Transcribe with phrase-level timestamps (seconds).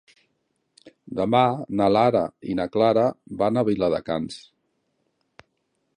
[1.19, 1.41] Demà
[1.81, 3.05] na Lara i na Clara
[3.43, 4.43] van a Viladecans.